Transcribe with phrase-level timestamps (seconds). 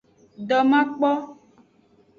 [0.47, 1.11] Domakpo.